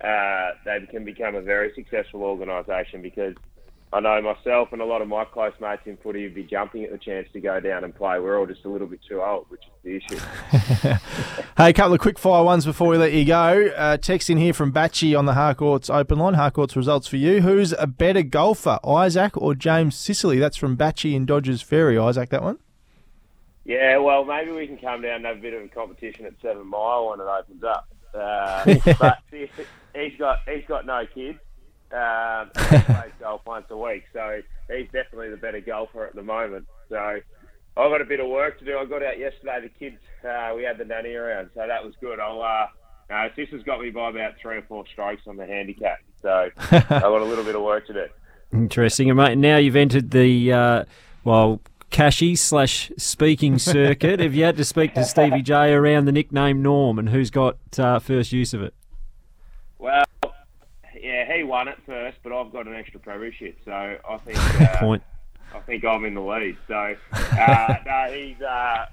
uh, 0.01 0.51
they 0.65 0.85
can 0.89 1.05
become 1.05 1.35
a 1.35 1.41
very 1.41 1.71
successful 1.75 2.23
organisation 2.23 3.01
because 3.01 3.35
I 3.95 4.01
know 4.01 4.21
myself 4.21 4.73
and 4.73 4.81
a 4.81 4.85
lot 4.85 5.01
of 5.01 5.07
my 5.07 5.23
close 5.23 5.53
mates 5.61 5.83
in 5.85 5.95
footy 5.97 6.23
would 6.23 6.35
be 6.35 6.43
jumping 6.43 6.83
at 6.83 6.91
the 6.91 6.97
chance 6.97 7.29
to 7.31 7.39
go 7.39 7.61
down 7.61 7.85
and 7.85 7.95
play. 7.95 8.19
We're 8.19 8.37
all 8.37 8.45
just 8.45 8.65
a 8.65 8.69
little 8.69 8.87
bit 8.87 8.99
too 9.07 9.21
old, 9.21 9.45
which 9.47 9.61
is 9.61 9.71
the 9.83 9.95
issue. 9.95 10.97
Hey, 11.57 11.69
a 11.69 11.73
couple 11.73 11.93
of 11.93 12.01
quick 12.01 12.19
fire 12.19 12.43
ones 12.43 12.65
before 12.65 12.89
we 12.89 12.97
let 12.97 13.13
you 13.13 13.23
go. 13.23 13.67
Uh, 13.77 13.95
text 13.95 14.29
in 14.29 14.37
here 14.37 14.51
from 14.51 14.73
Batchy 14.73 15.17
on 15.17 15.25
the 15.25 15.35
Harcourts 15.35 15.89
open 15.89 16.19
line. 16.19 16.33
Harcourts 16.33 16.75
results 16.75 17.07
for 17.07 17.15
you. 17.15 17.39
Who's 17.39 17.71
a 17.79 17.87
better 17.87 18.23
golfer, 18.23 18.77
Isaac 18.85 19.37
or 19.37 19.55
James 19.55 19.95
Sicily? 19.95 20.37
That's 20.37 20.57
from 20.57 20.75
Batchy 20.75 21.13
in 21.15 21.25
Dodges 21.25 21.61
Ferry. 21.61 21.97
Isaac, 21.97 22.29
that 22.31 22.43
one? 22.43 22.59
Yeah, 23.63 23.99
well, 23.99 24.25
maybe 24.25 24.51
we 24.51 24.67
can 24.67 24.77
come 24.77 25.01
down 25.01 25.15
and 25.15 25.25
have 25.25 25.37
a 25.37 25.39
bit 25.39 25.53
of 25.53 25.63
a 25.63 25.67
competition 25.69 26.25
at 26.25 26.33
Seven 26.41 26.67
Mile 26.67 27.09
when 27.11 27.21
it 27.21 27.23
opens 27.23 27.63
up. 27.63 27.87
Uh, 28.13 28.75
but 28.99 29.19
he- 29.31 29.49
he's 29.97 30.17
got 30.19 30.39
he's 30.45 30.65
got 30.67 30.85
no 30.85 31.05
kids. 31.13 31.39
Um, 31.95 32.51
and 32.55 32.81
he 32.81 32.93
plays 32.93 33.11
golf 33.21 33.41
once 33.45 33.67
a 33.69 33.77
week, 33.77 34.03
so 34.11 34.41
he's 34.69 34.87
definitely 34.91 35.29
the 35.29 35.37
better 35.37 35.61
golfer 35.61 36.05
at 36.05 36.13
the 36.13 36.23
moment. 36.23 36.67
So 36.89 36.97
I've 36.97 37.21
got 37.75 38.01
a 38.01 38.05
bit 38.05 38.19
of 38.19 38.27
work 38.27 38.59
to 38.59 38.65
do. 38.65 38.77
I 38.77 38.85
got 38.85 39.01
out 39.01 39.17
yesterday. 39.17 39.61
The 39.61 39.69
kids, 39.69 40.01
uh, 40.27 40.53
we 40.55 40.63
had 40.63 40.77
the 40.77 40.85
nanny 40.85 41.13
around, 41.13 41.51
so 41.55 41.65
that 41.65 41.83
was 41.83 41.93
good. 42.01 42.19
I'll. 42.19 42.41
Uh, 42.41 42.67
no, 43.09 43.29
sister's 43.35 43.63
got 43.63 43.79
me 43.79 43.91
by 43.91 44.09
about 44.09 44.33
three 44.41 44.57
or 44.57 44.63
four 44.63 44.83
strokes 44.91 45.21
on 45.27 45.37
the 45.37 45.45
handicap, 45.45 45.99
so 46.21 46.49
I've 46.57 46.89
got 46.89 47.21
a 47.21 47.23
little 47.23 47.43
bit 47.43 47.55
of 47.55 47.61
work 47.61 47.85
to 47.87 47.93
do. 47.93 48.05
Interesting. 48.51 49.09
And 49.09 49.17
mate, 49.17 49.37
now 49.37 49.57
you've 49.57 49.75
entered 49.75 50.11
the 50.11 50.51
uh, 50.51 50.85
well 51.23 51.61
cashy 51.91 52.35
slash 52.35 52.91
speaking 52.97 53.59
circuit. 53.59 54.19
Have 54.19 54.33
you 54.33 54.43
had 54.43 54.57
to 54.57 54.65
speak 54.65 54.95
to 54.95 55.03
Stevie 55.05 55.41
J 55.41 55.73
around 55.73 56.05
the 56.05 56.11
nickname 56.11 56.61
Norm 56.61 56.99
and 56.99 57.09
who's 57.09 57.29
got 57.29 57.57
uh, 57.77 57.99
first 57.99 58.31
use 58.31 58.53
of 58.53 58.61
it? 58.63 58.73
Well, 59.77 60.03
yeah, 61.01 61.35
he 61.35 61.43
won 61.43 61.67
it 61.67 61.77
first, 61.85 62.17
but 62.23 62.33
I've 62.33 62.51
got 62.51 62.67
an 62.67 62.75
extra 62.75 62.99
premiership, 62.99 63.57
so 63.65 63.71
I 63.71 64.17
think 64.25 64.37
uh, 64.61 64.77
Point. 64.79 65.03
I 65.53 65.59
think 65.59 65.85
I'm 65.85 66.05
in 66.05 66.15
the 66.15 66.21
lead. 66.21 66.57
So 66.67 66.95
uh, 67.13 67.75
no, 67.85 68.11
he's 68.11 68.41
uh, 68.41 68.85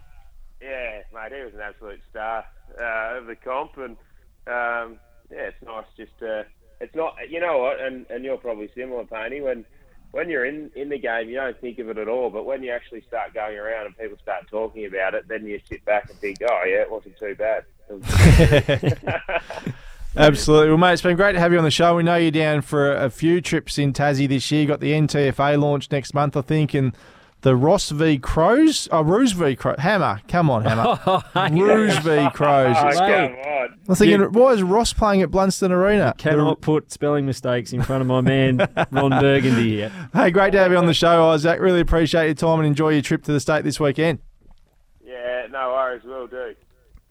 yeah, 0.61 1.02
mate, 1.12 1.32
he 1.37 1.44
was 1.44 1.54
an 1.54 1.61
absolute 1.61 2.00
star 2.11 2.44
uh, 2.80 3.18
of 3.18 3.26
the 3.26 3.37
comp, 3.37 3.76
and 3.78 3.97
um, 4.47 4.99
yeah, 5.30 5.49
it's 5.49 5.62
nice 5.64 5.87
just 5.97 6.16
to. 6.21 6.47
It's 6.80 6.94
not, 6.97 7.14
you 7.30 7.38
know 7.38 7.59
what, 7.59 7.80
and, 7.80 8.06
and 8.11 8.25
you're 8.25 8.38
probably 8.38 8.68
similar, 8.75 9.04
Pony. 9.04 9.40
When 9.40 9.64
when 10.12 10.28
you're 10.28 10.44
in, 10.44 10.71
in 10.75 10.88
the 10.88 10.99
game, 10.99 11.28
you 11.28 11.37
don't 11.37 11.59
think 11.61 11.78
of 11.78 11.88
it 11.88 11.99
at 11.99 12.09
all. 12.09 12.30
But 12.30 12.44
when 12.44 12.62
you 12.62 12.71
actually 12.71 13.02
start 13.09 13.35
going 13.35 13.56
around 13.56 13.87
and 13.87 13.97
people 13.97 14.18
start 14.23 14.49
talking 14.49 14.85
about 14.87 15.14
it, 15.14 15.26
then 15.26 15.47
you 15.47 15.61
sit 15.68 15.85
back 15.85 16.11
and 16.11 16.18
think, 16.18 16.38
oh 16.42 16.62
yeah, 16.66 16.82
it 16.82 16.90
wasn't 16.90 17.18
too 17.18 17.35
bad. 17.35 17.64
It 20.14 20.19
was- 20.19 20.26
Absolutely. 20.28 20.69
Well, 20.69 20.78
mate, 20.78 20.92
it's 20.95 21.02
been 21.02 21.16
great 21.16 21.33
to 21.33 21.40
have 21.40 21.52
you 21.52 21.59
on 21.59 21.64
the 21.64 21.71
show. 21.71 21.97
We 21.97 22.02
know 22.02 22.16
you're 22.16 22.31
down 22.31 22.61
for 22.62 22.92
a 22.95 23.09
few 23.11 23.40
trips 23.40 23.78
in 23.78 23.92
Tassie 23.92 24.28
this 24.28 24.50
year. 24.50 24.66
Got 24.66 24.81
the 24.81 24.92
NTFA 24.92 25.59
launch 25.61 25.90
next 25.90 26.12
month, 26.14 26.37
I 26.37 26.42
think, 26.42 26.75
and 26.75 26.95
the 27.40 27.57
Ross 27.57 27.88
v 27.90 28.19
Crows. 28.19 28.88
Oh, 28.92 29.02
Roos 29.02 29.33
v 29.33 29.57
Crows. 29.57 29.78
Hammer. 29.78 30.21
Come 30.28 30.50
on, 30.50 30.64
Hammer. 30.64 30.99
Oh, 31.07 31.23
Roos 31.50 31.97
v 31.99 32.28
Crows. 32.31 32.76
oh, 32.78 32.88
It's- 32.88 32.99
come 32.99 33.09
on. 33.09 33.69
I 33.69 33.69
was 33.88 33.99
thinking, 33.99 34.21
why 34.33 34.52
is 34.52 34.62
Ross 34.62 34.92
playing 34.92 35.23
at 35.23 35.31
Blundstone 35.31 35.71
Arena? 35.71 36.14
Cannot 36.19 36.61
put 36.61 36.92
spelling 36.92 37.25
mistakes 37.26 37.73
in 37.73 37.83
front 37.83 38.00
of 38.00 38.07
my 38.07 38.21
man 38.21 38.59
Ron 38.90 39.11
Burgundy 39.11 39.71
here. 39.76 39.92
Hey, 40.12 40.31
great 40.31 40.52
to 40.52 40.59
have 40.59 40.71
you 40.73 40.78
on 40.78 40.87
the 40.87 40.95
show, 40.95 41.31
Isaac. 41.31 41.59
Really 41.61 41.81
appreciate 41.81 42.26
your 42.26 42.35
time 42.35 42.59
and 42.61 42.66
enjoy 42.66 42.90
your 42.90 43.02
trip 43.02 43.25
to 43.25 43.33
the 43.33 43.40
state 43.40 43.64
this 43.64 43.81
weekend. 43.81 44.19
Yeah, 45.04 45.47
no 45.50 45.71
worries, 45.71 46.02
will 46.04 46.26
do. 46.26 46.54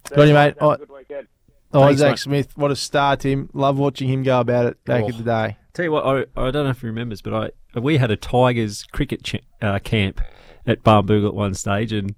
Good 0.10 0.20
on 0.20 0.28
you, 0.28 0.34
mate. 0.34 0.56
Have 0.60 0.62
Oh. 0.62 0.72
a 0.72 0.78
good 0.78 0.90
weekend. 0.92 1.28
Thanks, 1.72 2.02
Isaac 2.02 2.10
mate. 2.12 2.20
Smith, 2.20 2.58
what 2.58 2.72
a 2.72 2.76
star, 2.76 3.16
Tim. 3.18 3.50
Love 3.54 3.78
watching 3.80 4.10
him 4.10 4.24
go 4.24 4.40
about 4.40 4.66
it 4.68 4.84
back 4.86 5.04
Oh. 5.04 5.08
in 5.08 5.18
the 5.18 5.24
day. 5.24 5.58
Tell 5.74 5.86
you 5.86 5.92
what, 5.92 6.06
I, 6.06 6.20
I 6.36 6.52
don't 6.52 6.66
know 6.66 6.70
if 6.72 6.82
he 6.82 6.88
remembers, 6.88 7.22
but 7.22 7.34
I 7.76 7.80
we 7.80 7.98
had 7.98 8.12
a 8.12 8.18
Tigers 8.18 8.84
cricket 8.92 9.24
ch- 9.24 9.42
uh, 9.62 9.80
camp 9.80 10.20
at 10.68 10.84
Barnbougle 10.84 11.28
at 11.30 11.34
one 11.34 11.54
stage, 11.54 11.94
and 11.94 12.14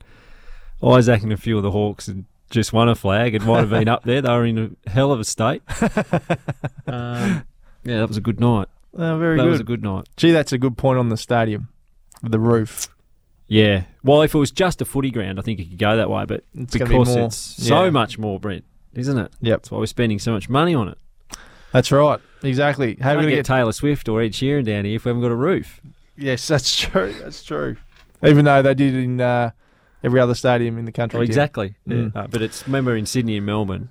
Isaac 0.81 1.21
and 1.23 1.31
a 1.31 1.37
few 1.37 1.57
of 1.57 1.63
the 1.63 1.69
Hawks 1.71 2.07
had 2.07 2.25
just 2.49 2.73
won 2.73 2.89
a 2.89 2.95
flag 2.95 3.35
and 3.35 3.45
might 3.45 3.59
have 3.59 3.69
been 3.69 3.87
up 3.87 4.03
there. 4.03 4.21
They 4.21 4.29
were 4.29 4.45
in 4.45 4.77
a 4.85 4.89
hell 4.89 5.11
of 5.11 5.19
a 5.19 5.23
state. 5.23 5.61
um, 6.87 7.45
yeah, 7.83 7.99
that 7.99 8.07
was 8.07 8.17
a 8.17 8.21
good 8.21 8.39
night. 8.39 8.67
Oh, 8.95 9.17
very 9.17 9.37
that 9.37 9.43
good. 9.43 9.49
was 9.51 9.59
a 9.59 9.63
good 9.63 9.83
night. 9.83 10.07
Gee, 10.17 10.31
that's 10.31 10.51
a 10.53 10.57
good 10.57 10.77
point 10.77 10.99
on 10.99 11.09
the 11.09 11.17
stadium. 11.17 11.69
The 12.21 12.39
roof. 12.39 12.87
Yeah. 13.47 13.83
Well, 14.03 14.21
if 14.21 14.33
it 14.33 14.37
was 14.37 14.51
just 14.51 14.81
a 14.81 14.85
footy 14.85 15.11
ground, 15.11 15.39
I 15.39 15.41
think 15.41 15.59
it 15.59 15.69
could 15.69 15.79
go 15.79 15.97
that 15.97 16.09
way. 16.09 16.25
But 16.25 16.43
It's 16.55 16.73
be 16.73 16.79
because 16.79 17.15
more- 17.15 17.25
it's 17.27 17.35
so 17.37 17.91
much 17.91 18.17
more, 18.17 18.39
Brent, 18.39 18.63
isn't 18.95 19.17
it? 19.17 19.31
Yep. 19.41 19.59
That's 19.59 19.71
why 19.71 19.79
we're 19.79 19.85
spending 19.85 20.19
so 20.19 20.31
much 20.31 20.49
money 20.49 20.73
on 20.73 20.87
it. 20.89 20.97
That's 21.71 21.91
right. 21.91 22.19
Exactly. 22.43 22.97
How 23.01 23.11
are 23.11 23.17
we 23.17 23.23
going 23.23 23.31
to 23.31 23.35
get 23.37 23.45
Taylor 23.45 23.71
Swift 23.71 24.07
or 24.07 24.21
Ed 24.21 24.33
Sheeran 24.33 24.65
down 24.65 24.85
here 24.85 24.95
if 24.95 25.05
we 25.05 25.09
haven't 25.09 25.23
got 25.23 25.31
a 25.31 25.35
roof? 25.35 25.81
Yes, 26.15 26.47
that's 26.47 26.79
true. 26.79 27.13
That's 27.21 27.43
true. 27.43 27.77
Even 28.23 28.45
though 28.45 28.61
they 28.61 28.73
did 28.73 28.93
in 28.93 29.19
uh, 29.19 29.51
every 30.03 30.19
other 30.19 30.35
stadium 30.35 30.77
in 30.77 30.85
the 30.85 30.91
country. 30.91 31.19
Oh, 31.19 31.23
exactly. 31.23 31.75
Mm. 31.87 32.15
Uh, 32.15 32.27
but 32.27 32.41
it's 32.41 32.65
remember 32.67 32.95
in 32.95 33.05
Sydney 33.05 33.37
and 33.37 33.45
Melbourne, 33.45 33.89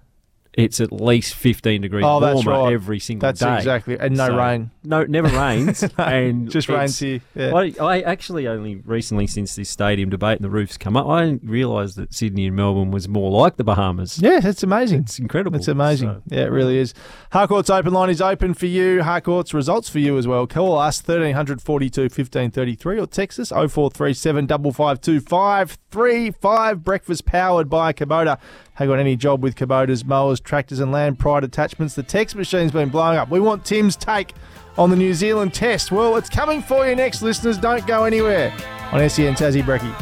it's 0.55 0.81
at 0.81 0.93
least 0.93 1.35
fifteen 1.35 1.81
degrees 1.83 2.05
Oh, 2.07 2.21
warmer 2.21 2.51
right. 2.65 2.73
every 2.75 2.99
single 2.99 3.27
That's 3.29 3.41
day. 3.41 3.47
That's 3.47 3.63
exactly. 3.63 3.99
And 3.99 4.17
no 4.17 4.27
So- 4.29 4.37
rain. 4.37 4.71
No, 4.85 5.05
never 5.05 5.29
rains, 5.29 5.85
and 5.99 6.51
Just 6.51 6.69
rains 6.69 6.99
here. 6.99 7.21
Yeah. 7.37 7.55
I, 7.55 7.73
I 7.81 8.01
actually 8.01 8.49
only 8.49 8.77
recently, 8.85 9.29
since 9.29 9.55
this 9.55 9.71
stadium 9.71 10.11
debate 10.11 10.39
and 10.39 10.45
the 10.45 10.51
roofs 10.51 10.77
come 10.77 10.97
up, 10.97 11.07
I 11.07 11.25
didn't 11.25 11.45
realise 11.49 11.95
that 11.95 12.13
Sydney 12.13 12.49
and 12.49 12.57
Melbourne 12.57 12.91
was 12.91 13.09
more 13.09 13.31
like 13.31 13.57
the 13.59 13.63
Bahamas. 13.65 14.19
Yeah, 14.21 14.41
that's 14.41 14.65
amazing. 14.65 15.03
It's 15.03 15.21
incredible. 15.21 15.57
It's 15.57 15.69
amazing. 15.69 16.09
So- 16.09 16.23
Yeah, 16.37 16.43
it 16.47 16.51
really 16.51 16.79
is. 16.79 16.95
Harcourt's 17.31 17.71
open 17.71 17.93
line 17.93 18.11
is 18.11 18.21
open 18.21 18.55
for 18.55 18.67
you. 18.67 19.03
Harcourt's 19.05 19.55
results 19.55 19.89
for 19.89 20.01
you 20.01 20.19
as 20.19 20.27
well. 20.27 20.49
Call 20.49 20.77
us 20.79 21.01
1342 21.01 22.03
1533 22.03 22.99
or 22.99 23.07
text 23.07 23.39
us 23.39 23.51
0437 23.51 24.49
552 24.49 25.21
535. 25.21 26.83
Breakfast 26.83 27.25
powered 27.25 27.71
by 27.71 27.93
Kubota. 27.93 28.39
Have 28.75 28.89
got 28.89 28.99
any 28.99 29.17
job 29.17 29.43
with 29.43 29.55
Kubota's 29.55 30.05
mowers, 30.05 30.41
tractors, 30.41 30.81
and 30.81 30.91
land 30.93 31.19
pride 31.19 31.45
attachments? 31.45 31.95
The 31.95 32.03
text 32.03 32.35
machine's 32.35 32.73
been 32.73 32.89
blowing 32.89 33.19
up. 33.19 33.29
We 33.29 33.39
want 33.39 33.67
Tim's 33.67 33.97
take 33.97 34.33
on 34.79 34.89
the 34.89 34.97
New 34.97 35.13
Zealand 35.13 35.53
test. 35.53 35.93
Well, 35.93 36.17
it's 36.17 36.31
coming 36.31 36.63
for 36.63 36.89
you 36.89 36.97
next, 36.97 37.21
listeners. 37.21 37.59
Don't 37.59 37.87
go 37.87 38.05
anywhere 38.05 38.51
on 38.91 39.09
SEN 39.09 39.35
Tassie 39.35 39.63
Brecky. 39.63 39.93